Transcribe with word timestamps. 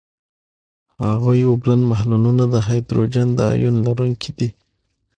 د 0.97 0.99
هغوي 1.11 1.41
اوبلن 1.49 1.81
محلولونه 1.91 2.43
د 2.53 2.55
هایدروجن 2.67 3.27
د 3.37 3.39
آیون 3.53 3.75
لرونکي 3.87 4.31
دي. 4.37 4.49